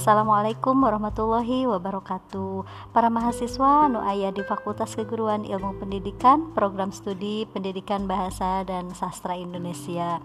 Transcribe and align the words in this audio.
Assalamualaikum 0.00 0.80
warahmatullahi 0.80 1.68
wabarakatuh. 1.68 2.64
Para 2.88 3.12
mahasiswa 3.12 3.84
nu 3.92 4.00
aya 4.00 4.32
di 4.32 4.40
Fakultas 4.40 4.96
Keguruan 4.96 5.44
Ilmu 5.44 5.76
Pendidikan 5.76 6.56
Program 6.56 6.88
Studi 6.88 7.44
Pendidikan 7.44 8.08
Bahasa 8.08 8.64
dan 8.64 8.96
Sastra 8.96 9.36
Indonesia. 9.36 10.24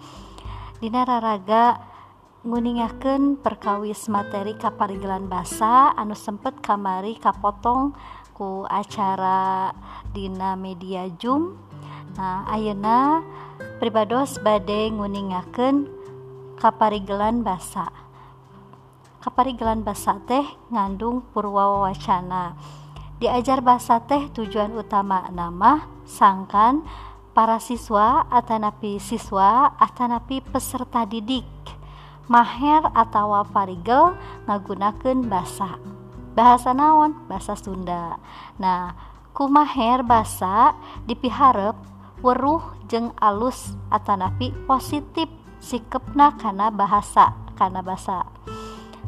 Dina 0.80 1.04
Raraga 1.04 1.84
nguningaken 2.48 3.44
perkawis 3.44 4.08
materi 4.08 4.56
kaparigelan 4.56 5.28
basa 5.28 5.92
anu 6.00 6.16
sempet 6.16 6.56
kamari 6.64 7.20
kapotong 7.20 7.92
ku 8.32 8.64
acara 8.72 9.76
Dina 10.16 10.56
media 10.56 11.04
Zoom. 11.20 11.60
Nah 12.16 12.48
Ayeuna 12.48 13.28
pribados 13.84 14.40
badai 14.40 14.96
nguningaken 14.96 15.92
kaparigelan 16.64 17.44
basa 17.44 18.05
kaparigelan 19.26 19.82
basa 19.82 20.22
teh 20.30 20.46
ngandung 20.70 21.26
purwa 21.34 21.90
wacana 21.90 22.54
diajar 23.18 23.58
bahasa 23.66 23.98
teh 24.06 24.30
tujuan 24.30 24.70
utama 24.78 25.26
nama 25.34 25.82
sangkan 26.06 26.86
para 27.34 27.58
siswa 27.58 28.30
atanapi 28.30 29.02
siswa 29.02 29.74
atanapi 29.82 30.46
peserta 30.46 31.10
didik. 31.10 31.50
Maher 32.26 32.90
atau 32.94 33.38
parigel 33.50 34.18
ngagunakeun 34.50 35.30
bahasa 35.30 35.78
bahasa 36.34 36.74
naon? 36.74 37.14
Bahasa 37.26 37.54
Sunda. 37.58 38.18
Nah 38.62 38.94
kumaher 39.34 40.06
bahasa 40.06 40.78
dipiharep 41.10 41.74
weruh 42.22 42.62
jeng 42.90 43.10
alus 43.18 43.74
atanapi 43.90 44.54
positif 44.70 45.30
sikepna 45.62 46.34
karena 46.38 46.70
bahasa 46.70 47.34
karena 47.54 47.86
bahasa 47.86 48.26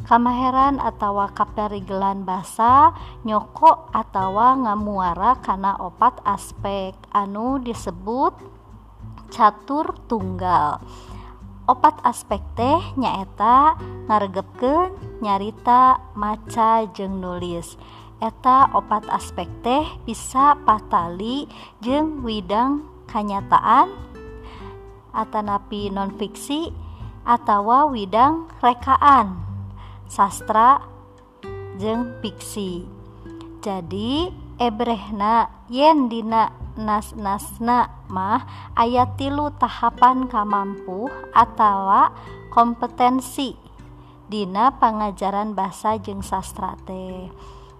kamaheran 0.08 0.80
atawa 0.80 1.28
kaperigelan 1.36 2.24
basa 2.24 2.96
nyoko 3.28 3.92
atawa 3.92 4.56
ngamuara 4.56 5.36
karena 5.44 5.76
opat 5.76 6.24
aspek. 6.24 6.96
Anu 7.12 7.60
disebut 7.60 8.32
catur 9.28 9.92
tunggal. 10.08 10.80
Opat 11.68 12.00
aspek 12.08 12.40
teh 12.56 12.80
nyaeta 12.96 13.76
ngaregepken 14.08 15.20
nyarita 15.20 16.00
maca 16.16 16.88
jeng 16.96 17.20
nulis. 17.20 17.76
Eta 18.24 18.72
opat 18.72 19.04
aspek 19.12 19.46
teh 19.60 19.84
bisa 20.08 20.56
patali 20.64 21.44
jeng 21.84 22.24
widang 22.24 22.88
kanyataan 23.12 23.92
atanapi 25.12 25.92
nonfiksi 25.92 26.72
atau 27.28 27.92
widang 27.92 28.48
rekaan. 28.64 29.47
Sastra 30.08 30.82
jeng 31.76 32.18
fiksi. 32.24 32.82
Jadi 33.62 34.32
ebrehna 34.58 35.52
yen 35.68 36.08
dina 36.10 36.50
nas-nasna 36.74 37.92
mah 38.08 38.72
ayat 38.74 39.20
tilu 39.20 39.52
tahapan 39.60 40.26
kamampu 40.26 41.06
atau 41.36 42.10
kompetensi. 42.50 43.54
Dina 44.28 44.76
pengajaran 44.76 45.56
bahasa 45.56 45.96
jeng 46.00 46.20
sastra 46.20 46.76
teh. 46.84 47.28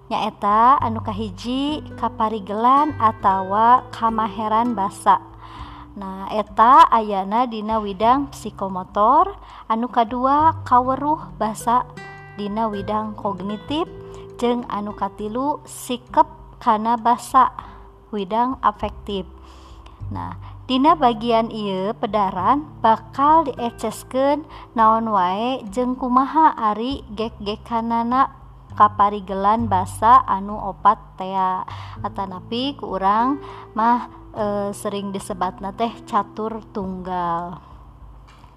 Nyaeta 0.08 0.80
anu 0.80 1.04
kahiji 1.04 1.84
kaparigelan 2.00 2.96
atau 2.96 3.52
kamaheran 3.92 4.72
bahasa 4.72 5.20
Nah 5.98 6.30
eta 6.30 6.86
ayana 6.94 7.50
dina 7.50 7.82
widang 7.82 8.30
psikomotor 8.30 9.34
anu 9.66 9.90
kadua 9.90 10.62
kaweruh 10.62 11.34
bahasa 11.34 11.82
dina 12.38 12.70
widang 12.70 13.18
kognitif 13.18 13.90
jeung 14.38 14.62
anu 14.70 14.94
katilu 14.94 15.58
sikap 15.66 16.30
kana 16.62 16.94
basa 16.94 17.50
widang 18.14 18.54
afektif 18.62 19.26
nah 20.14 20.38
Dina 20.68 20.92
bagian 20.92 21.48
ieu 21.48 21.96
pedaran 21.96 22.60
bakal 22.84 23.48
diecesken 23.48 24.44
naon 24.76 25.08
wae 25.08 25.64
jeung 25.72 25.96
kumaha 25.96 26.52
Ari 26.52 27.08
gek-gekanana 27.16 28.28
kaparigelan 28.76 29.64
basa 29.64 30.20
anu 30.28 30.60
opat 30.60 31.00
tea 31.16 31.64
Atanapi 32.04 32.76
kurang 32.76 33.40
mah 33.72 34.12
e, 34.36 34.76
sering 34.76 35.08
disebatna 35.08 35.72
teh 35.72 35.88
catur 36.04 36.60
tunggal. 36.68 37.64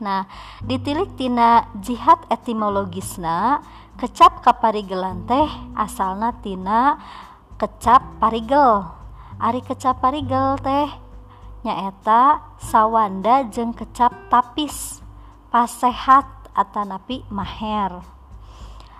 Nah 0.01 0.25
ditililiktina 0.66 1.69
jihad 1.78 2.25
etimologisna 2.34 3.62
kecap 4.01 4.41
kaparigelan 4.41 5.29
teh 5.29 5.45
asalna 5.78 6.34
tina 6.41 6.97
kecap 7.62 8.17
parigel. 8.17 8.89
Ari 9.38 9.62
kecap 9.62 10.01
parigel 10.01 10.57
teh 10.57 10.89
nyaeta 11.62 12.41
sawanda 12.57 13.45
jeung 13.45 13.78
kecap 13.78 14.09
tapis 14.34 15.06
pasehat 15.53 16.25
Atanapi 16.51 17.23
Maher. 17.29 18.01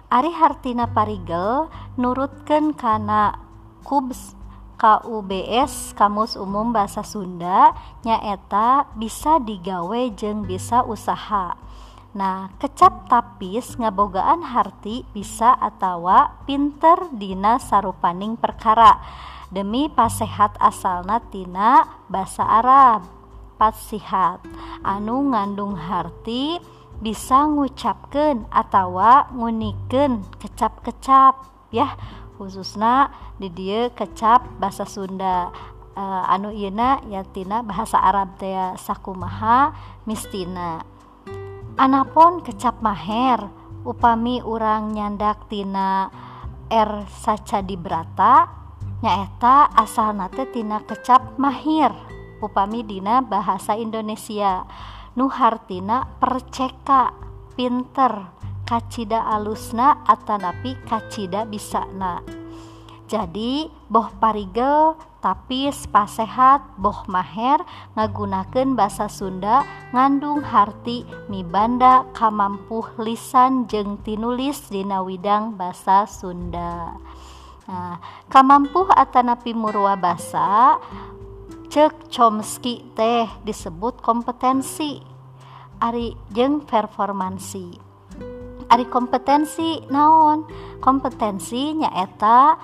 Ari 0.08 0.32
Hartina 0.32 0.86
parigel 0.86 1.68
nurutkenkana 1.98 3.42
kubs 3.82 4.38
KUBS 4.82 5.94
Kamus 5.94 6.34
Umum 6.34 6.74
Bahasa 6.74 7.06
Sunda 7.06 7.70
nyaeta 8.02 8.90
bisa 8.98 9.38
digawe 9.38 10.10
jeng 10.18 10.50
bisa 10.50 10.82
usaha. 10.82 11.54
Nah 12.18 12.50
kecap 12.58 13.06
tapis 13.06 13.78
ngabogaan 13.78 14.42
harti 14.42 15.06
bisa 15.14 15.54
atawa 15.54 16.42
pinter 16.50 17.14
dina 17.14 17.62
sarupaning 17.62 18.34
perkara 18.42 18.98
demi 19.54 19.86
pasehat 19.86 20.58
asal 20.58 21.06
natina 21.06 21.86
bahasa 22.10 22.42
Arab. 22.42 23.06
Pasihat 23.62 24.42
anu 24.82 25.30
ngandung 25.30 25.78
harti 25.78 26.58
bisa 26.98 27.46
ngucapken 27.46 28.50
atawa 28.50 29.30
nguniken 29.30 30.26
kecap-kecap 30.42 31.38
ya 31.70 31.94
khususna 32.42 33.14
didie 33.38 33.94
kecap 33.94 34.58
bahasa 34.58 34.90
Sunda. 34.90 35.54
Uh, 35.92 36.24
anu 36.24 36.56
Yena 36.56 37.04
yatina 37.06 37.62
bahasa 37.62 38.00
Arab 38.02 38.40
teh 38.42 38.56
Sakumaha 38.82 39.76
Mistina. 40.10 40.82
Anapun 41.78 42.42
kecap 42.42 42.82
Maher 42.82 43.46
upami 43.86 44.42
urang 44.42 44.96
nyandaktina 44.96 46.10
R 46.72 47.04
er 47.04 47.12
saca 47.12 47.60
di 47.60 47.76
brata 47.76 48.48
nyaeta 49.04 49.68
asal 49.76 50.16
natetina 50.16 50.80
kecap 50.88 51.36
Mahir 51.36 51.92
upami 52.40 52.88
Dina 52.88 53.20
bahasa 53.20 53.76
Indonesia. 53.76 54.64
Nuhartina 55.20 56.08
perceka 56.24 57.12
pinter 57.60 58.32
kacita 58.72 59.28
alusna 59.28 60.00
atanapi 60.08 60.80
kacita 60.88 61.44
bisa 61.44 61.84
na 61.92 62.24
jadi 63.12 63.68
boh 63.92 64.08
parigel 64.24 64.96
tapis 65.20 65.84
pasehat 65.92 66.64
boh 66.80 67.04
maher 67.12 67.60
ngagunaken 68.00 68.80
bahasa 68.80 69.12
Sunda 69.12 69.68
ngandung 69.92 70.40
harti 70.40 71.04
mibanda 71.28 72.08
kamampuh 72.16 72.88
lisan 73.04 73.68
jeng 73.68 74.00
tinulis 74.08 74.72
dina 74.72 75.04
widang 75.04 75.60
bahasa 75.60 76.08
Sunda. 76.08 76.96
Nah 77.68 78.00
kamampuh 78.32 78.88
atanapi 78.88 79.52
murwa 79.52 80.00
basa 80.00 80.80
cek 81.68 82.08
Chomsky 82.08 82.88
teh 82.96 83.28
disebut 83.44 84.00
kompetensi. 84.00 85.04
Ari 85.84 86.16
jeng 86.32 86.64
performansi 86.64 87.91
Ari 88.72 88.88
kompetensi 88.88 89.84
naon? 89.92 90.48
Kompetensi 90.80 91.76
nyaeta 91.76 92.56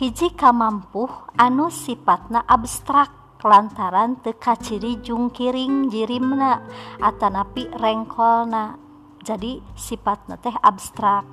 hiji 0.00 0.32
kamampuh 0.32 1.36
anu 1.36 1.68
sifatna 1.68 2.40
abstrak 2.48 3.12
lantaran 3.44 4.16
teka 4.24 4.56
ciri 4.56 5.04
jungkiring 5.04 5.92
jirimna 5.92 6.64
Atanapi 6.96 7.68
rengkolna. 7.76 8.80
Jadi 9.20 9.60
sifatna 9.76 10.40
teh 10.40 10.56
abstrak. 10.64 11.28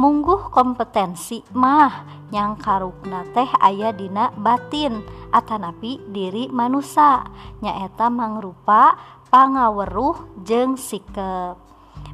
Mungguh 0.00 0.48
kompetensi 0.48 1.44
mah 1.52 2.24
yang 2.32 2.56
karukna 2.56 3.28
teh 3.36 3.48
ayah 3.60 3.92
dina 3.92 4.32
batin 4.40 5.04
Atanapi 5.28 6.00
diri 6.08 6.48
manusia 6.48 7.28
nyaeta 7.60 8.08
mangrupa 8.08 8.96
pangaweruh 9.28 10.40
jeng 10.48 10.80
sikep. 10.80 11.65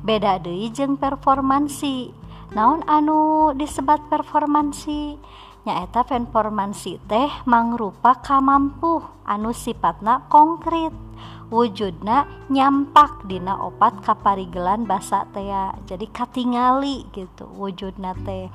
beda 0.03 0.43
deui 0.43 0.69
jeung 0.75 0.99
performansi. 0.99 2.11
Naon 2.53 2.85
anu 2.85 3.55
disebat 3.57 4.05
performansi? 4.13 5.17
Nyaeta 5.63 6.03
performansi 6.03 6.99
teh 7.07 7.31
mangrupa 7.47 8.19
kamampu 8.19 8.99
anu 9.23 9.55
sifatna 9.55 10.27
konkret 10.27 10.91
wujudna 11.55 12.27
nyampak 12.51 13.23
dina 13.31 13.55
opat 13.63 14.03
kaparigelan 14.03 14.91
basa 14.91 15.23
tea 15.31 15.71
jadi 15.87 16.11
katingali 16.11 17.07
gitu 17.15 17.47
wujudna 17.55 18.19
teh. 18.27 18.51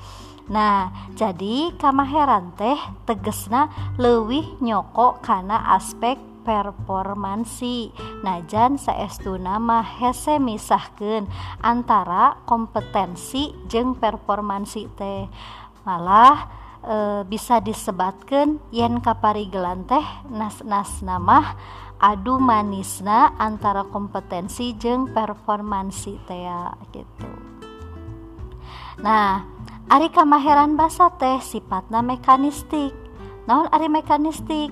Nah 0.51 0.91
jadi 1.15 1.71
kamaheran 1.79 2.51
teh 2.59 2.75
tegesna 3.07 3.71
lewih 3.95 4.59
nyokok 4.59 5.23
karena 5.23 5.63
aspek 5.79 6.19
performansi. 6.47 7.91
Najan 8.23 8.79
saestu 8.79 9.35
nama 9.35 9.83
hese 9.83 10.39
misahkan 10.39 11.27
antara 11.59 12.39
kompetensi 12.47 13.51
jeng 13.67 13.99
performansi 13.99 14.87
teh. 14.95 15.27
Malah 15.83 16.47
e, 16.79 16.95
bisa 17.27 17.59
disebatkan 17.59 18.63
yen 18.71 19.03
kaparigelan 19.03 19.83
teh 19.83 20.07
nas-nas 20.31 21.03
nama 21.03 21.59
adu 21.99 22.39
manisna 22.39 23.35
antara 23.35 23.83
kompetensi 23.83 24.71
jeng 24.79 25.11
performansi 25.11 26.13
teh 26.23 26.47
gitu. 26.95 27.27
Nah 29.03 29.57
Ari 29.87 30.11
kamaheran 30.11 30.75
basa 30.75 31.07
teh 31.15 31.39
sifatna 31.39 32.03
mekanistik. 32.03 32.91
Naon 33.47 33.71
Ari 33.71 33.87
mekanistik 33.87 34.67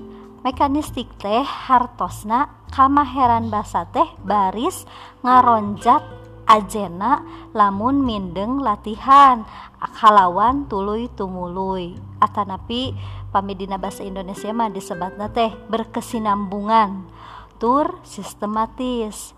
mekanistik 0.46 1.10
teh 1.18 1.42
hartosna 1.42 2.54
kamaheran 2.70 3.50
basa 3.50 3.90
teh 3.90 4.06
baris 4.22 4.86
ngaronjat 5.26 6.06
ajena 6.46 7.26
lamun 7.58 8.06
mindeng 8.06 8.62
latihan 8.62 9.42
halawan 9.82 10.70
tuluy 10.70 11.10
tumuluy. 11.18 11.98
Atanapi 12.22 12.94
pamidina 13.34 13.82
bahasa 13.82 14.06
Indonesia 14.06 14.54
mah 14.54 14.70
disebatna 14.70 15.34
teh 15.34 15.50
berkesinambungan. 15.66 17.10
Tur 17.58 17.98
sistematis. 18.06 19.34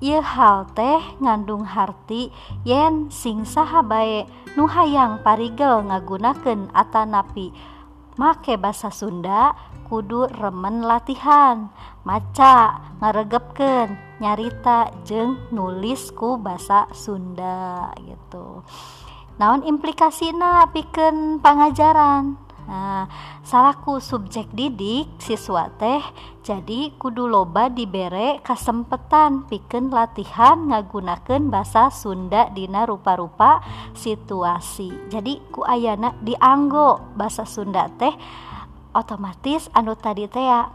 Ieu 0.00 0.22
hal 0.22 0.64
teh 0.72 1.02
ngandung 1.20 1.68
harti 1.68 2.32
yen 2.64 3.12
sing 3.12 3.44
saha 3.44 3.84
bae 3.84 4.24
nu 4.56 4.64
hayang 4.70 5.20
parigel 5.26 5.84
ngagunakeun 5.90 6.70
atanapi 6.70 7.50
make 8.18 8.58
basa 8.58 8.90
Sunda 8.90 9.54
kudu 9.86 10.28
remen 10.28 10.84
latihan. 10.84 11.70
Maca 12.04 12.82
ngaregepkeun 13.00 14.20
nyarita 14.20 14.90
jeng 15.06 15.38
nulis 15.54 16.10
ku 16.12 16.36
basa 16.36 16.90
Sunda 16.92 17.94
gitu. 18.02 18.66
Naon 19.38 19.62
implikasina 19.62 20.66
pikeun 20.74 21.38
pangajaran 21.38 22.47
Nah, 22.68 23.08
salahku 23.40 23.96
subjek 23.96 24.52
didik 24.52 25.08
siswa 25.16 25.72
teh 25.80 26.04
jadi 26.44 26.92
kudu 27.00 27.24
loba 27.24 27.72
dibere 27.72 28.44
kesempatan 28.44 29.48
piken 29.48 29.88
latihan 29.88 30.68
ngagunaken 30.68 31.48
bahasa 31.48 31.88
Sunda 31.88 32.52
Dina 32.52 32.84
rupa-rupa 32.84 33.64
situasi. 33.96 35.08
Jadi 35.08 35.40
ku 35.48 35.64
ayana 35.64 36.12
dianggo 36.20 37.00
bahasa 37.16 37.48
Sunda 37.48 37.88
teh 37.88 38.12
otomatis 38.92 39.72
anu 39.72 39.96
tadi 39.96 40.28
tea 40.28 40.68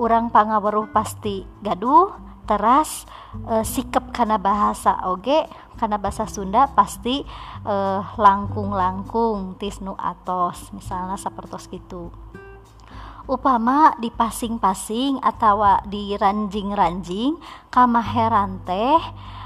orang 0.00 0.32
pangaweruh 0.32 0.88
pasti 0.96 1.44
gaduh 1.60 2.08
teras 2.44 3.08
e, 3.48 3.64
sikap 3.64 4.12
karena 4.14 4.38
bahasa 4.38 5.00
oge 5.08 5.48
karena 5.78 5.98
bahasa 5.98 6.24
Sunda 6.30 6.70
pasti 6.70 7.22
eh, 7.66 8.00
langkung-langkung 8.16 9.58
tisnu 9.58 9.94
atos 9.98 10.70
misalnya 10.72 11.18
seperti 11.18 11.76
gitu. 11.78 12.10
Upama 13.24 13.96
di 13.96 14.12
pasing-pasing 14.12 15.16
atau 15.24 15.64
di 15.88 16.12
ranjing-ranjing 16.12 17.40
kamaheran 17.72 18.60
teh 18.68 19.00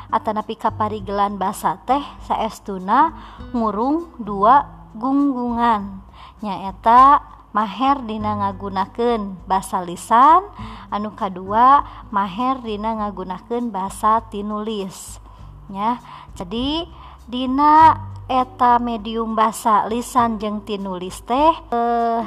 atau 0.09 0.31
napi 0.35 0.59
kaparigelan 0.59 1.39
bahasa 1.39 1.79
teh 1.87 2.03
saestuna 2.27 3.15
ngurung 3.55 4.19
dua 4.19 4.67
gunggungan. 4.99 6.03
Nyaeta 6.43 7.28
maher 7.53 8.05
dina 8.05 8.39
ngagunakeun 8.45 9.41
bahasa 9.49 9.81
lisan 9.81 10.45
anu 10.93 11.17
kedua 11.17 11.85
maher 12.13 12.61
dina 12.61 12.97
ngagunakeun 12.99 13.73
bahasa 13.73 14.25
tinulis 14.29 15.23
ya 15.73 16.01
jadi 16.37 16.89
dina 17.29 17.97
eta 18.29 18.77
medium 18.77 19.33
bahasa 19.33 19.89
lisan 19.89 20.37
jeung 20.37 20.61
tinulis 20.61 21.25
teh 21.25 21.53
eh, 21.73 22.23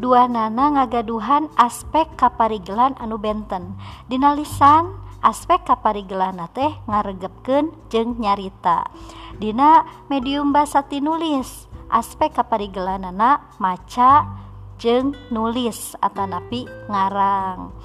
dua 0.00 0.24
nana 0.28 0.80
ngagaduhan 0.80 1.52
aspek 1.60 2.08
kaparigelan 2.16 2.96
anu 2.96 3.20
benten. 3.20 3.76
Dina 4.08 4.32
lisan 4.32 4.96
aspek 5.20 5.60
kaparigelan 5.68 6.40
teh 6.56 6.72
ngaregepkeun 6.88 7.68
jeung 7.92 8.16
nyarita. 8.16 8.88
Dina 9.36 9.84
medium 10.08 10.56
bahasa 10.56 10.84
tinulis 10.88 11.68
aspek 11.92 12.32
kaparigelanana 12.32 13.44
maca 13.60 14.24
jeng 14.80 15.12
nulis 15.28 15.92
Atanapi 16.00 16.64
ngarang. 16.88 17.76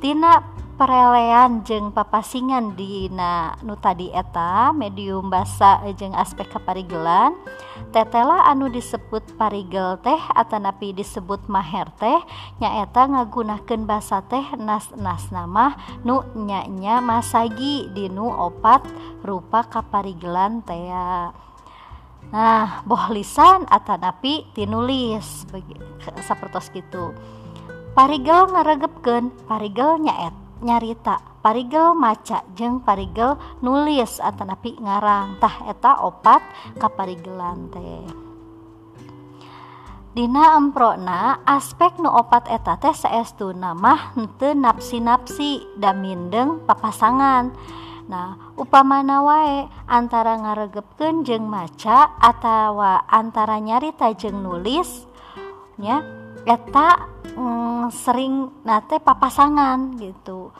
Tina 0.00 0.40
perelean 0.78 1.66
jeng 1.66 1.90
papasingan 1.90 2.78
Dina 2.78 3.58
nu 3.66 3.74
tadi 3.76 4.14
eta 4.14 4.70
medium 4.70 5.26
basa 5.26 5.82
jeng 5.98 6.14
aspek 6.14 6.46
keparigelan 6.54 7.34
tetela 7.90 8.46
anu 8.46 8.70
disebut 8.70 9.34
parigel 9.34 9.98
teh 10.00 10.16
Atanapi 10.38 10.94
disebut 10.94 11.50
maher 11.50 11.90
teh 11.98 12.22
nyaeta 12.62 13.10
ngagunakan 13.10 13.82
basa 13.84 14.22
teh 14.22 14.54
nas-nas 14.54 15.34
nama 15.34 15.74
nu 16.06 16.22
nyanya 16.38 17.02
masagi 17.02 17.90
dinu 17.90 18.30
opat 18.30 18.86
rupa 19.26 19.66
kaparigelan 19.66 20.62
teh 20.62 20.94
Nah 22.28 22.84
boh 22.84 23.08
lisan 23.08 23.64
Atanapi 23.64 24.52
tinulis 24.52 25.48
sapertos 26.20 26.68
gitu. 26.68 27.16
Parigel 27.96 28.52
ngaregepkeun, 28.52 29.48
parigel 29.48 29.98
nyaet 30.04 30.34
nyarita. 30.60 31.18
Parigel 31.40 31.96
maca 31.96 32.44
jeng 32.52 32.84
parigel 32.84 33.40
nulis 33.64 34.20
Atanapi 34.20 34.76
ngarangtah 34.76 35.72
eta 35.72 36.04
opat 36.04 36.44
kaparigelan 36.76 37.72
teh. 37.72 38.04
Dina 40.12 40.58
emprona 40.58 41.46
aspek 41.46 41.96
nu 42.02 42.10
opat 42.10 42.50
eta 42.50 42.74
teh 42.76 42.92
saestuna 42.92 43.72
mah 43.72 44.18
henteu 44.18 44.52
napsi-napsi 44.52 45.78
da 45.78 45.94
mindeng 45.94 46.66
papasangan. 46.66 47.54
Nah 48.08 48.56
upamana 48.56 49.20
wae 49.20 49.68
antara 49.84 50.40
ngaregepkeun 50.40 51.28
jeung 51.28 51.44
maca 51.44 52.16
atawa 52.16 53.04
antara 53.04 53.60
nyarita 53.60 54.16
jeung 54.16 54.40
nulis 54.40 55.04
ya 55.76 56.00
eta 56.48 57.12
mm, 57.36 57.92
sering 57.92 58.48
nate 58.64 58.96
papasangan 58.98 60.00
gitu. 60.00 60.50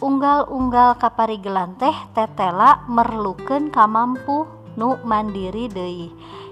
Unggal-unggal 0.00 0.96
kaparigelan 0.96 1.76
teh 1.76 1.94
tetela 2.16 2.82
merluken 2.88 3.68
kamampu 3.70 4.48
nu 4.74 4.96
mandiri 5.04 5.68
Dei 5.68 6.08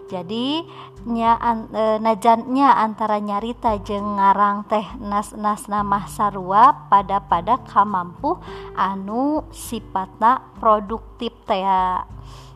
jadi 0.09 0.64
nya 1.08 1.40
an, 1.40 1.72
e, 1.72 1.96
najannya 2.04 2.68
antara 2.68 3.16
nyarita 3.16 3.80
jeng 3.80 4.20
ngarang 4.20 4.68
teh 4.68 4.84
nas-nas 5.00 5.64
nama 5.64 6.04
sarua 6.04 6.86
pada 6.92 7.24
pada 7.24 7.56
kamampu 7.64 8.36
anu 8.76 9.48
sifatna 9.48 10.44
produktif 10.60 11.32
teh 11.48 11.64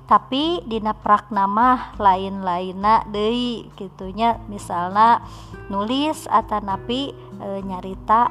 tapi 0.05 0.61
Dina 0.69 0.93
Praknama 0.93 1.97
lain-laina 1.97 3.09
Dei 3.09 3.73
gitunya 3.73 4.37
misalnya 4.53 5.25
nulis 5.73 6.29
atau 6.29 6.61
napi 6.61 7.17
e, 7.41 7.49
nyarita 7.65 8.29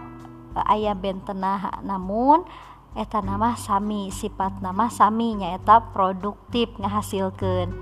e, 0.54 0.62
ayah 0.78 0.94
bentenah 0.94 1.82
namun 1.82 2.46
eta 2.94 3.24
nama 3.26 3.58
sami 3.58 4.14
sifat 4.14 4.62
nama 4.62 4.86
sami 4.92 5.34
nyaeta 5.34 5.96
produktif 5.96 6.70
ngahasilkan 6.78 7.74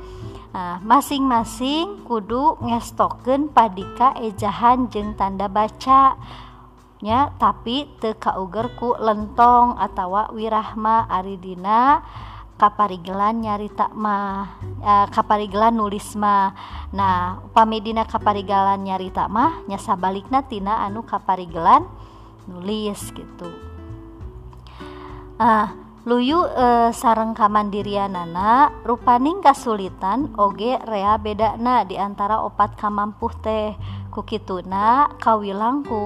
Nah, 0.49 0.81
masing-masing 0.81 2.01
kudu 2.09 2.57
ngestoken 2.57 3.53
padika 3.53 4.17
ejahan 4.17 4.89
jeng 4.89 5.13
tanda 5.13 5.45
baca 5.45 6.17
nya 6.99 7.31
tapi 7.39 7.87
tekaugerku 8.01 8.99
lentong 8.99 9.79
atau 9.79 10.35
wirahma 10.35 11.07
Aridina 11.07 12.03
kaparigelan 12.59 13.39
nyarita 13.39 13.87
mah 13.95 14.59
eh, 14.83 15.07
kaparigelan 15.07 15.79
nulis 15.79 16.11
mah. 16.19 16.51
Nah 16.91 17.39
pamedina 17.55 18.03
kaparigelan 18.03 18.83
nyarita 18.83 19.31
mah 19.31 19.63
nyasa 19.63 19.95
balikna 19.95 20.43
tina 20.43 20.83
anu 20.83 21.07
kaparigelan 21.07 21.87
nulis 22.51 22.99
gitu. 23.15 23.47
Ah 25.39 25.71
Luyu 26.09 26.41
eh, 26.41 26.89
e, 26.89 26.97
sareng 26.97 27.37
kamandirianana 27.37 28.81
rupaning 28.81 29.45
kasulitan 29.45 30.33
oge 30.41 30.73
rea 30.81 31.21
bedana 31.21 31.85
diantara 31.85 32.41
opat 32.49 32.73
kamampuh 32.81 33.29
teh. 33.45 33.77
Kukituna 34.09 35.05
kawilang 35.21 35.85
ku 35.85 36.01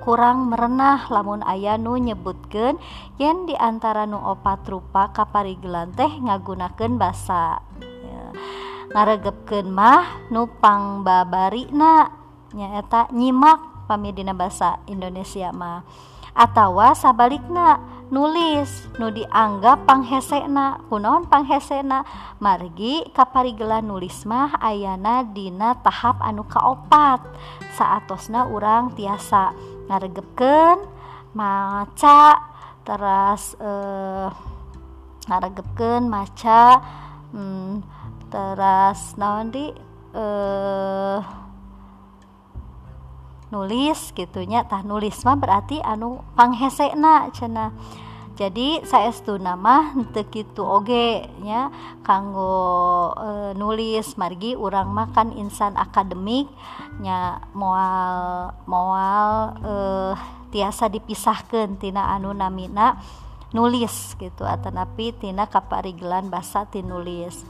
kurang 0.00 0.48
merenah 0.48 1.04
lamun 1.12 1.44
aya 1.44 1.76
nu 1.76 2.00
nyebutken 2.00 2.80
yen 3.20 3.44
diantara 3.44 4.08
nu 4.08 4.16
opat 4.24 4.64
rupa 4.72 5.12
kaparigelan 5.12 5.92
teh 5.92 6.08
ngagunaken 6.08 6.96
basa. 6.96 7.60
Ya. 7.84 8.32
ngaregepken 8.96 9.68
mah 9.68 10.32
nupang 10.32 11.04
babari 11.04 11.68
na 11.76 12.08
nyaeta 12.56 13.12
nyimak 13.12 13.84
pamidina 13.84 14.32
bahasa 14.32 14.80
Indonesia 14.88 15.52
mah. 15.52 15.84
Atawa 16.32 16.96
sabalikna 16.96 18.00
nulis 18.12 18.68
nu 19.00 19.08
dianggap 19.08 19.88
panghesekna 19.88 20.84
kunaon 20.92 21.24
panghesena 21.32 22.04
margi 22.44 23.08
kaparigelan 23.16 23.88
nulis 23.88 24.28
mah 24.28 24.52
ayana 24.60 25.24
dina 25.24 25.80
tahap 25.80 26.20
anu 26.20 26.44
kaopat 26.44 27.24
saatosna 27.72 28.44
urang 28.52 28.92
tiasa. 28.92 29.56
Ngaregepkeun 29.88 30.78
maca 31.32 32.36
teras 32.84 33.56
eh, 33.56 34.28
ngaregepkeun 35.32 36.04
maca 36.04 36.84
hmm, 37.32 37.80
teras 38.28 39.16
naon 39.16 39.48
di 39.48 39.72
eh 40.12 41.41
nulis 43.52 44.16
gitunya 44.16 44.64
tah 44.64 44.80
nulis 44.80 45.20
mah 45.28 45.36
berarti 45.36 45.84
anu 45.84 46.24
panghesekna 46.32 47.28
cina 47.36 47.68
jadi 48.32 48.80
saya 48.88 49.12
itu 49.12 49.36
nama 49.36 49.92
untuk 49.92 50.32
itu 50.32 50.64
oge 50.64 51.28
nya 51.44 51.68
kanggo 52.00 53.12
e, 53.12 53.52
nulis 53.52 54.16
margi 54.16 54.56
orang 54.56 54.88
makan 54.88 55.36
insan 55.36 55.76
akademik 55.76 56.48
nya 57.04 57.44
mual 57.52 58.56
mual 58.64 59.52
e, 59.60 59.74
tiasa 60.48 60.88
dipisahkan 60.88 61.76
tina 61.76 62.08
anu 62.16 62.32
namina 62.32 62.96
nulis 63.52 64.16
gitu 64.16 64.48
atau 64.48 64.72
napi 64.72 65.12
tina 65.12 65.44
kaparigelan 65.44 66.32
basa 66.32 66.64
tinulis 66.72 67.44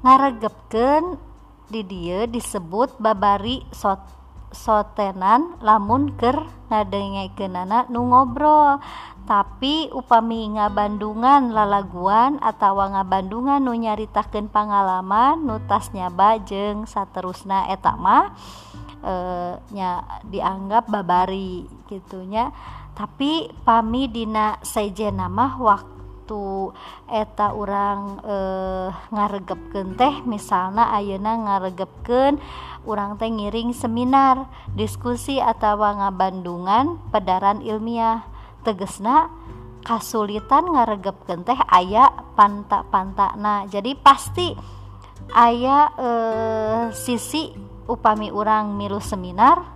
ngaregepken 0.00 1.20
di 1.68 1.84
dia 1.84 2.24
disebut 2.24 2.96
babari 2.96 3.60
sot 3.68 4.15
sotenan 4.54 5.58
lamun 5.62 6.14
ker 6.14 6.46
ngadengekeunana 6.70 7.86
nu 7.90 8.06
ngobrol. 8.10 8.78
Tapi 9.26 9.90
upami 9.90 10.54
ngabandungan 10.54 11.50
lalaguan 11.50 12.38
atau 12.38 12.78
ngabandungan 12.78 13.58
nu 13.58 13.74
nyaritakeun 13.74 14.46
pangalaman 14.46 15.42
nutas 15.42 15.90
nyaba 15.90 16.38
jeung 16.46 16.86
saterusna 16.86 17.66
eta 17.66 17.98
mah 17.98 18.30
e, 19.02 19.14
nya 19.74 20.06
dianggap 20.22 20.86
babari 20.86 21.66
gitunya. 21.90 22.54
Tapi 22.94 23.50
pami 23.66 24.06
dina 24.06 24.62
sejen 24.62 25.18
nama 25.18 25.58
waktu 25.58 25.95
waktu 26.26 26.74
eta 27.06 27.54
orang 27.54 28.18
eh, 28.26 28.90
ngaregepken 29.14 29.94
teh 29.94 30.14
misalnya 30.26 30.90
Ayeuna 30.90 31.38
ngaregepken 31.38 32.42
orang 32.82 33.14
teh 33.14 33.30
ngiring 33.30 33.70
seminar 33.70 34.50
diskusi 34.74 35.38
atau 35.38 35.78
ngabandungan 35.78 36.98
pedaran 37.14 37.62
ilmiah. 37.62 38.26
Tegesna 38.66 39.30
kasulitan 39.86 40.66
ngaregepken 40.66 41.46
teh 41.46 41.58
aya 41.70 42.10
pantak-pantakna 42.34 43.70
jadi 43.70 43.94
pasti 43.94 44.58
aya 45.30 45.94
eh, 45.94 46.82
sisi 46.90 47.54
upami 47.86 48.34
orang 48.34 48.74
milu 48.74 48.98
seminar 48.98 49.75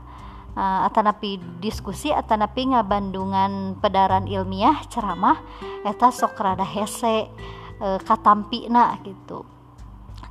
uh, 0.61 0.85
atanapi 0.85 1.41
diskusi 1.65 2.13
atanapi 2.13 2.77
ngabandungan 2.77 3.81
pedaran 3.81 4.29
ilmiah 4.29 4.85
ceramah 4.93 5.41
eta 5.89 6.13
sok 6.13 6.37
rada 6.37 6.69
hese 6.69 7.33
uh, 7.81 7.97
katampina 8.05 9.01
gitu. 9.01 9.49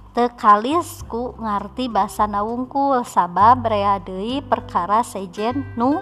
Tekalis 0.09 1.05
ku 1.05 1.37
ngarti 1.37 1.85
bahasa 1.89 2.25
nawungkul 2.25 3.05
sabab 3.05 3.65
rea 3.65 3.97
deui 4.01 4.41
perkara 4.41 5.05
sejen 5.05 5.65
nu 5.77 6.01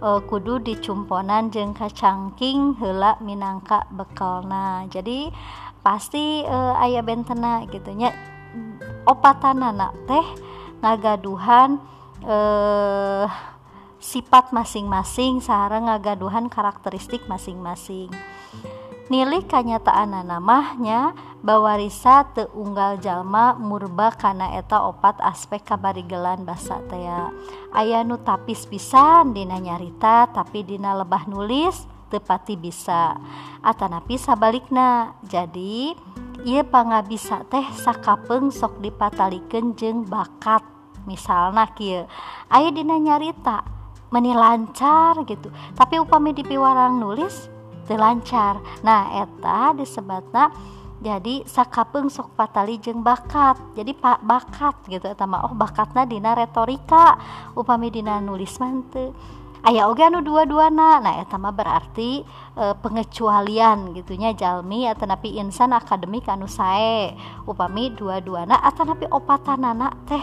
uh, 0.00 0.20
kudu 0.24 0.60
dicumponan 0.60 1.48
jeung 1.52 1.72
kacangking 1.72 2.76
heula 2.80 3.16
minangka 3.20 3.84
bekalna. 3.92 4.84
Jadi 4.92 5.32
pasti 5.80 6.44
uh, 6.44 6.76
ayah 6.84 7.00
bentena 7.00 7.64
gitunya 7.68 8.12
opatanana 9.08 9.94
teh 10.04 10.26
ngagaduhan 10.84 11.80
eh 12.26 13.55
sifat 14.06 14.54
masing-masing 14.54 15.42
sarang 15.42 15.90
ngagaduhan 15.90 16.46
karakteristik 16.46 17.26
masing-masing. 17.26 18.06
Nilai 19.06 19.42
kanyataan 19.46 20.18
namanya 20.26 21.14
bawarisa 21.42 22.26
teunggal 22.34 22.98
jalma 23.02 23.54
murba 23.54 24.10
karena 24.14 24.58
eta 24.58 24.82
opat 24.82 25.18
aspek 25.22 25.62
kabarigelan 25.62 26.42
basa 26.42 26.82
tea. 26.90 27.30
Aya 27.70 28.02
nu 28.02 28.18
tapis 28.18 28.66
pisan 28.66 29.30
dina 29.30 29.58
nyarita 29.62 30.30
tapi 30.30 30.66
dina 30.66 30.94
lebah 30.94 31.26
nulis 31.30 31.86
tepati 32.10 32.58
bisa. 32.58 33.14
Atanapi 33.62 34.18
sabalikna 34.18 35.14
jadi 35.22 35.94
ia 36.42 36.66
pangabisa 36.66 37.46
teh 37.46 37.66
sakapeng 37.78 38.50
sok 38.50 38.82
dipatalikan 38.82 39.74
jeng 39.78 40.02
bakat 40.02 40.66
misalnya 41.06 41.70
kia 41.78 42.10
aya 42.50 42.74
dina 42.74 42.98
nyarita. 42.98 43.75
Meni 44.10 44.32
lancar 44.32 45.18
gitu. 45.26 45.50
Tapi 45.74 45.98
upami 45.98 46.34
di 46.36 46.42
piwarang 46.46 46.98
nulis 47.00 47.50
lancar. 47.94 48.58
Nah 48.82 49.22
eta 49.22 49.70
disebutna 49.78 50.50
jadi 50.98 51.44
sakapeng 51.46 52.10
sok 52.10 52.34
patali 52.34 52.82
jeng 52.82 53.04
bakat. 53.04 53.54
Jadi 53.78 53.94
pak 53.94 54.24
bakat 54.26 54.74
gitu 54.90 55.06
eta 55.06 55.28
oh 55.28 55.54
bakatna 55.54 56.02
dina 56.08 56.34
retorika. 56.34 57.14
Upami 57.54 57.94
dina 57.94 58.18
nulis 58.18 58.58
mante 58.58 59.14
aya 59.66 59.90
oge 59.90 60.02
anu 60.02 60.22
dua-duana. 60.24 60.98
Nah 61.02 61.14
eta 61.20 61.36
mah 61.36 61.52
berarti 61.52 62.24
e, 62.54 62.64
pengecualian 62.80 63.92
gitunya 63.98 64.32
jalmi 64.32 64.86
atau 64.88 65.04
napi 65.04 65.36
insan 65.36 65.76
akademik 65.76 66.26
anu 66.30 66.48
sae. 66.48 67.12
Upami 67.44 67.92
dua-duana 67.92 68.62
napi 68.62 69.06
opatanana 69.12 69.92
teh 70.08 70.22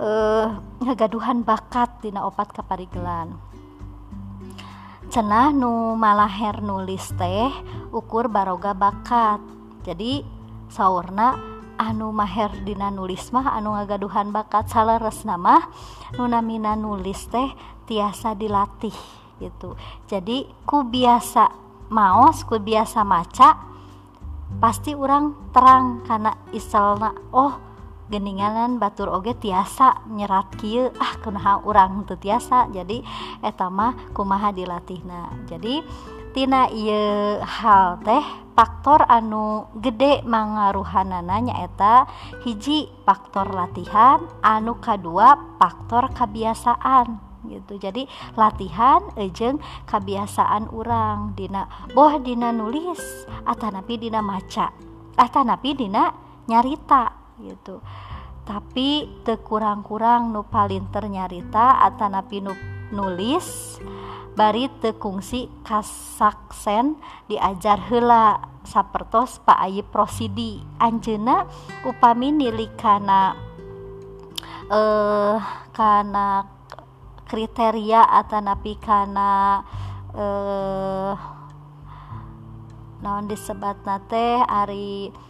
eh 0.00 0.46
ngagaduhan 0.80 1.44
bakat 1.44 2.00
dina 2.00 2.24
opat 2.24 2.56
kaparigelan 2.56 3.36
cenah 5.10 5.50
nu 5.50 5.98
malaher 5.98 6.62
nulis 6.62 7.10
teh 7.18 7.50
ukur 7.90 8.30
baroga 8.30 8.70
bakat. 8.78 9.42
Jadi 9.82 10.22
saurna 10.70 11.34
anu 11.74 12.14
maher 12.14 12.54
dina 12.62 12.94
nulis 12.94 13.34
mah 13.34 13.58
anu 13.58 13.74
ngagaduhan 13.74 14.30
bakat 14.30 14.70
saleres 14.70 15.26
nama 15.26 15.66
nu 16.14 16.30
namina 16.30 16.78
nulis 16.78 17.26
teh 17.26 17.50
tiasa 17.90 18.38
dilatih 18.38 18.94
gitu. 19.42 19.74
Jadi 20.06 20.46
ku 20.62 20.86
biasa 20.86 21.50
maos 21.90 22.46
ku 22.46 22.62
biasa 22.62 23.02
maca 23.02 23.58
pasti 24.62 24.94
orang 24.94 25.50
terang 25.50 26.06
karena 26.06 26.38
iselna 26.54 27.10
oh 27.34 27.69
geninganan 28.10 28.82
batur 28.82 29.08
oge 29.08 29.38
tiasa 29.38 30.04
nyerat 30.10 30.50
kieu. 30.58 30.90
Ah 30.98 31.14
kunaha 31.22 31.62
urang 31.62 32.02
teu 32.04 32.18
tiasa. 32.18 32.66
Jadi 32.74 33.00
eta 33.40 33.70
mah 33.70 33.94
kumaha 34.12 34.50
dilatihna. 34.50 35.46
Jadi 35.46 35.80
tina 36.34 36.66
ieu 36.70 37.38
hal 37.42 38.02
teh 38.02 38.22
faktor 38.54 39.06
anu 39.08 39.66
gede 39.78 40.22
mangaruhanana 40.26 41.40
nyaeta 41.40 42.06
hiji 42.44 42.92
faktor 43.08 43.50
latihan 43.50 44.20
anu 44.44 44.76
kadua 44.78 45.56
faktor 45.56 46.12
kebiasaan 46.12 47.18
gitu. 47.48 47.80
Jadi 47.80 48.04
latihan 48.36 49.00
ejeng 49.16 49.58
kebiasaan 49.88 50.68
orang 50.70 51.32
Dina 51.34 51.66
boh 51.96 52.20
Dina 52.20 52.52
nulis 52.52 53.00
atanapi 53.48 53.96
Dina 53.96 54.20
maca 54.20 54.70
atanapi 55.16 55.70
Dina 55.72 56.12
nyarita 56.46 57.19
gitu. 57.42 57.80
Tapi 58.44 59.06
tekurang-kurang 59.22 60.32
nu 60.34 60.42
palinter 60.42 61.06
nyarita 61.06 61.84
Atanapi 61.86 62.42
nu 62.42 62.52
nulis 62.90 63.78
bari 64.34 64.66
tekungsi 64.82 65.46
kasaksen 65.62 66.98
diajar 67.30 67.78
hela 67.86 68.42
sapertos 68.66 69.38
Paayi 69.44 69.86
prosidi. 69.86 70.64
Anjena 70.82 71.46
upami 71.86 72.34
nilikana 72.34 73.36
eh 74.70 75.38
kana 75.70 76.46
kriteria 77.30 78.02
Atanapi 78.02 78.74
kana 78.82 79.62
eh 80.16 81.14
non 83.00 83.24
disebat 83.30 83.80
nate 83.86 84.42
Ari 84.42 85.29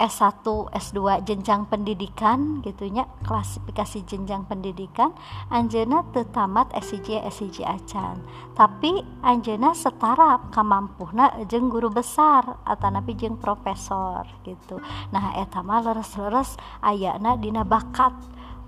S1 0.00 0.40
S2 0.72 1.28
jenjang 1.28 1.68
pendidikan 1.68 2.64
gitunya 2.64 3.04
klasifikasi 3.20 4.00
jenjang 4.08 4.48
pendidikan 4.48 5.12
Anjena 5.52 6.08
tetamat 6.16 6.72
SIJ 6.72 7.20
SIJ 7.28 7.68
acan. 7.68 8.24
Tapi 8.56 9.04
Anjena 9.20 9.76
setara 9.76 10.40
kemampuna 10.48 11.44
jeng 11.44 11.68
guru 11.68 11.92
besar 11.92 12.64
atau 12.64 12.88
napi 12.88 13.12
jeng 13.12 13.36
profesor 13.36 14.24
gitu. 14.40 14.80
Nah 15.12 15.36
etama 15.36 15.84
leres-leres 15.84 16.56
ayana 16.80 17.36
dina 17.36 17.68
bakat. 17.68 18.16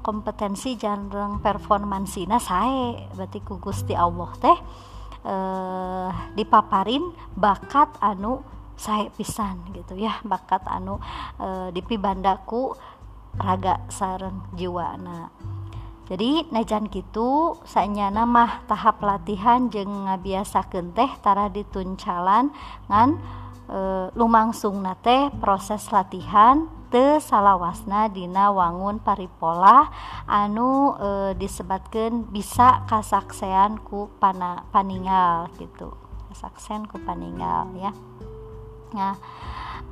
Kompetensi 0.02 0.74
janreng 0.74 1.38
performansina 1.38 2.42
saya 2.42 3.06
berarti 3.14 3.38
ku 3.38 3.62
Gusti 3.62 3.94
Allah 3.94 4.34
teh 4.34 4.58
eh, 5.22 6.10
dipaparin 6.34 7.14
bakat 7.38 8.02
anu 8.02 8.42
saya 8.82 9.06
pisan 9.14 9.62
gitu 9.70 9.94
ya 9.94 10.18
bakat 10.26 10.66
anu 10.66 10.98
eh, 11.38 11.70
e, 11.70 11.78
dipibandaku 11.78 12.74
raga 13.38 13.78
sarang 13.86 14.50
jiwana. 14.58 15.30
Jadi 16.10 16.50
najan 16.50 16.90
gitu 16.90 17.56
saya 17.62 18.10
nama 18.10 18.60
tahap 18.66 19.00
latihan 19.06 19.70
jeng 19.70 20.10
ngabiasaken 20.10 20.92
tehtara 20.98 21.46
dituncalan 21.46 22.50
ngan 22.90 23.10
eh, 23.70 24.10
e, 24.10 24.10
lumangsung 24.18 24.82
nate 24.82 25.30
proses 25.38 25.86
latihan 25.94 26.66
te 26.92 27.16
salawasna 27.16 28.12
Dina 28.12 28.52
wangun 28.52 29.00
paripola 29.00 29.88
anu 30.28 30.98
eh, 31.00 31.32
e, 31.32 31.38
disebatkan 31.38 32.28
bisa 32.28 32.84
kasakseanku 32.90 34.12
pana 34.18 34.66
paningal 34.74 35.48
gitu. 35.56 35.94
Kasaksenku 36.28 37.00
paningal 37.06 37.72
ya. 37.78 37.94
sanesna 38.92 39.16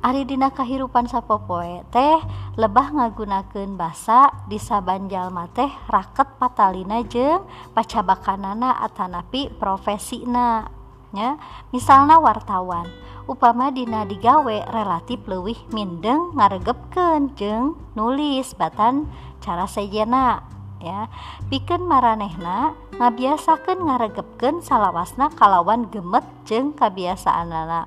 Ari 0.01 0.25
dina 0.25 0.49
kahirupan 0.49 1.05
sapopoe 1.05 1.85
teh 1.93 2.17
lebah 2.57 2.89
ngagunakeun 2.89 3.77
basa 3.77 4.33
di 4.49 4.57
saban 4.57 5.05
jalma 5.05 5.45
teh 5.45 5.69
raket 5.85 6.25
patalina 6.41 7.05
jeung 7.05 7.45
pacabakanana 7.77 8.81
atanapi 8.81 9.53
profesina 9.61 10.65
nya? 11.13 11.37
Misalna 11.69 12.17
wartawan 12.17 12.89
upama 13.29 13.69
dina 13.69 14.01
digawe 14.01 14.73
relatif 14.73 15.21
leuwih 15.29 15.69
mindeng 15.69 16.33
ngaregepkeun 16.33 17.37
jeung 17.37 17.77
nulis 17.93 18.57
batan 18.57 19.05
cara 19.37 19.69
sejena 19.69 20.41
ya? 20.81 21.13
Pikeun 21.45 21.85
maranehna 21.85 22.73
ngabiasakeun 22.97 23.85
ngaregepkeun 23.85 24.65
salawasna 24.65 25.29
kalawan 25.37 25.93
gemet 25.93 26.25
jeung 26.49 26.73
kabiasaanana. 26.73 27.85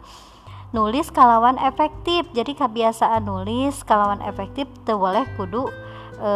Nulis 0.75 1.09
kalawan 1.15 1.57
efektif. 1.63 2.27
Jadi 2.35 2.59
kebiasaan 2.59 3.23
nulis 3.23 3.87
kalawan 3.87 4.21
efektif 4.27 4.67
boleh 4.85 5.23
kudu 5.39 5.71
e, 6.19 6.31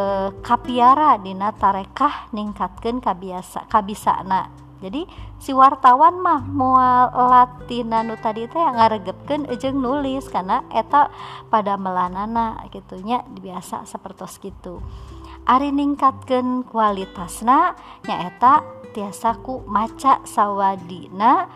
kapiara 0.47 1.19
dina 1.19 1.51
tarekah 1.51 2.31
ningkatkan 2.31 3.03
kebiasa 3.03 3.67
kabisana. 3.67 4.49
Jadi 4.79 5.11
si 5.43 5.51
wartawan 5.51 6.23
mah 6.23 6.47
mual 6.47 7.11
latina 7.11 8.07
nu 8.07 8.15
tadi 8.15 8.47
teh 8.47 8.63
ngaregepkeun 8.63 9.51
ejeng 9.51 9.75
nulis 9.75 10.31
karena 10.31 10.63
eta 10.71 11.11
pada 11.51 11.75
melanana 11.75 12.63
gitunya 12.71 13.27
biasa 13.27 13.83
seperti 13.91 14.51
gitu 14.51 14.79
Ari 15.49 15.73
ningkatkan 15.73 16.61
kualitasna 16.69 17.73
nyaeta 18.05 18.61
tiasaku 18.93 19.65
maca 19.65 20.21
sawadina 20.29 21.49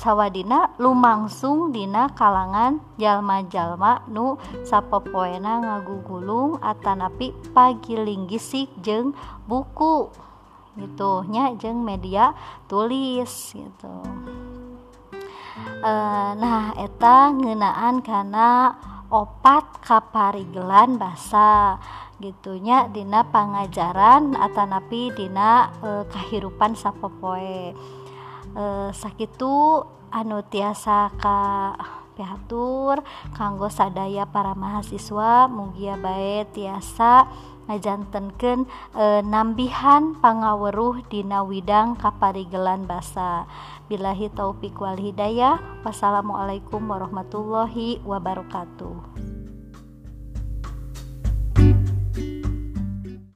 sawadina 0.00 0.72
lumangsung 0.80 1.68
dina 1.68 2.08
kalangan 2.16 2.80
jalma-jalma 2.96 4.00
nu 4.08 4.40
sapopoena 4.64 5.60
ngagugulung 5.60 6.56
atanapi 6.64 7.36
pagilingisik 7.52 8.72
jeng 8.80 9.12
buku 9.44 10.08
gitu. 10.80 11.28
Nya 11.28 11.52
jeng 11.60 11.84
media 11.84 12.32
tulis 12.64 13.52
gitu. 13.52 13.94
E, 15.84 15.92
nah 16.40 16.72
eta 16.80 17.28
ngenaan 17.28 18.00
karena 18.00 18.72
opat 19.14 19.78
kaparigelan 19.78 20.98
basa. 20.98 21.78
Gitunya 22.18 22.90
Dina 22.90 23.22
pengajaran 23.30 24.34
atanapi 24.34 25.14
Dina 25.14 25.70
e, 25.78 25.90
kehidupan 26.10 26.74
sapopoe. 26.74 27.74
Sakitu 28.94 29.82
anu 30.14 30.46
tiasa 30.46 31.10
ka 31.18 31.74
pihatur 32.14 33.02
kanggo 33.34 33.66
sadaya 33.66 34.30
para 34.30 34.54
mahasiswa 34.54 35.50
mugia 35.50 35.98
bae 35.98 36.46
tiasa 36.54 37.26
ngajantenkeun 37.66 38.68
e, 38.94 39.04
nambihan 39.26 40.16
pangaweruh 40.18 41.04
dina 41.08 41.42
widang 41.42 41.98
kaparigelan 41.98 42.86
basa. 42.88 43.44
Bilahi 43.90 44.32
taufik 44.32 44.80
wal 44.80 44.96
hidayah. 44.96 45.60
Wassalamualaikum 45.84 46.84
warahmatullahi 46.88 48.00
wabarakatuh 48.06 49.33